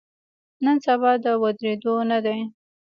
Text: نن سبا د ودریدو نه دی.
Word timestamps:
نن 0.63 0.77
سبا 0.85 1.11
د 1.23 1.25
ودریدو 1.41 1.95
نه 2.11 2.17
دی. 2.25 2.39